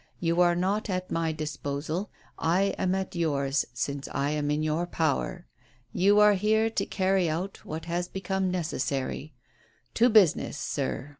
You 0.19 0.41
are 0.41 0.55
not 0.55 0.89
at 0.89 1.11
my 1.11 1.31
disposal; 1.31 2.09
I 2.39 2.73
am 2.79 2.95
at 2.95 3.13
yours, 3.15 3.65
since 3.71 4.07
I 4.11 4.31
am 4.31 4.49
in 4.49 4.63
your 4.63 4.87
power. 4.87 5.45
You 5.93 6.19
are 6.19 6.33
here 6.33 6.71
to 6.71 6.85
carry 6.87 7.29
out 7.29 7.63
what 7.65 7.85
has 7.85 8.07
become 8.07 8.49
necessary. 8.49 9.35
To 9.93 10.09
business, 10.09 10.57
sir. 10.57 11.09